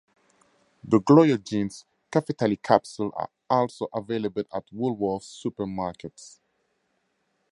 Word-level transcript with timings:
The 0.83 0.99
Gloria 0.99 1.37
Jeans 1.37 1.85
Caffitaly 2.11 2.59
Capsules 2.59 3.13
are 3.15 3.29
also 3.47 3.87
available 3.93 4.43
at 4.51 4.65
Woolworths 4.75 5.45
Supermarkets. 5.45 6.39